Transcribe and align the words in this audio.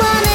Stand 0.00 0.29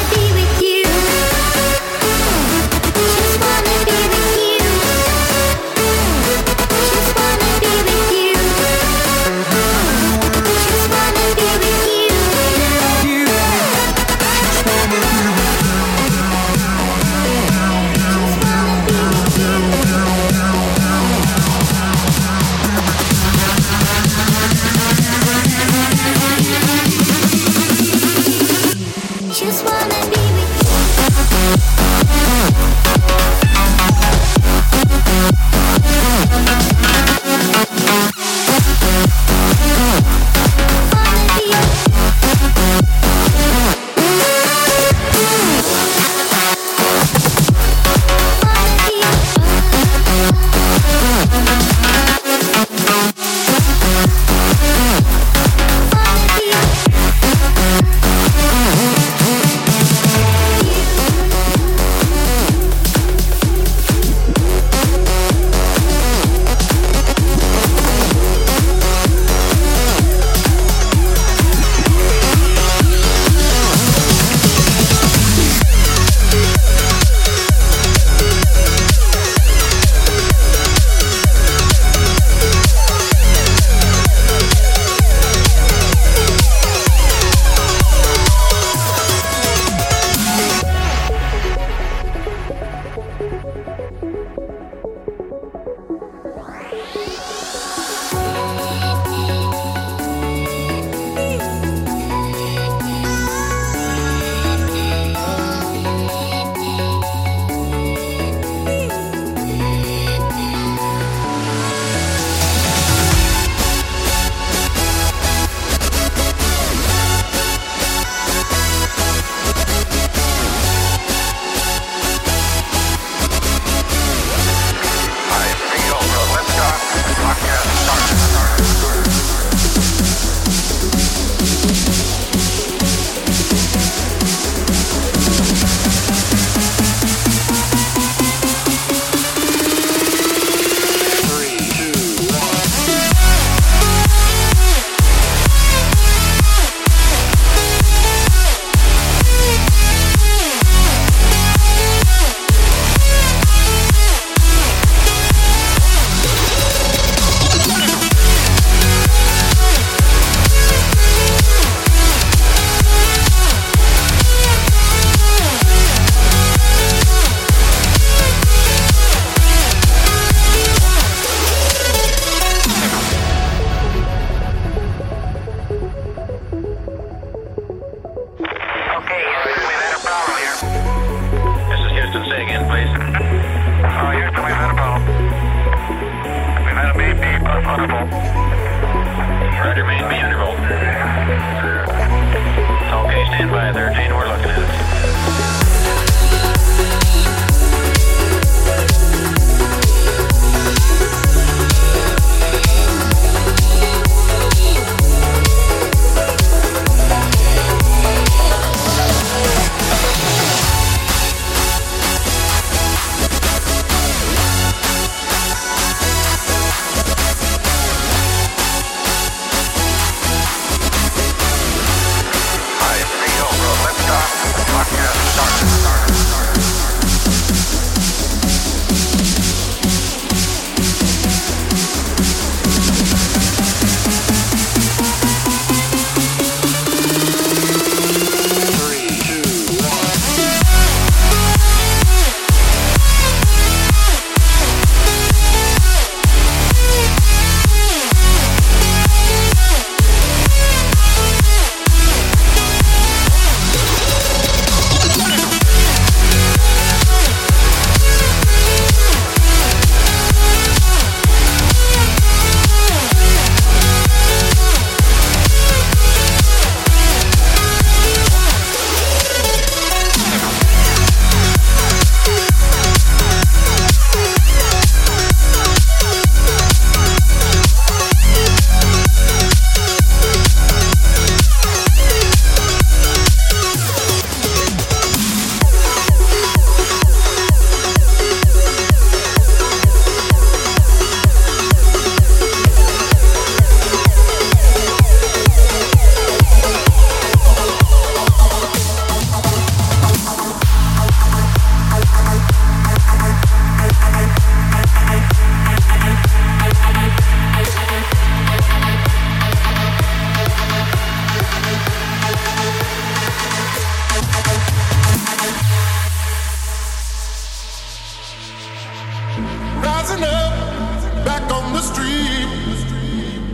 the 321.72 321.82
street. 321.82 322.48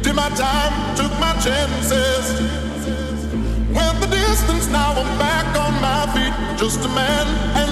Did 0.03 0.14
my 0.14 0.29
time, 0.31 0.96
took 0.96 1.12
my 1.18 1.33
chances. 1.40 2.25
Went 3.72 4.01
the 4.01 4.09
distance, 4.09 4.68
now 4.68 4.92
I'm 4.92 5.18
back 5.18 5.46
on 5.64 5.72
my 5.81 6.03
feet. 6.14 6.35
Just 6.59 6.85
a 6.85 6.88
man 6.88 7.72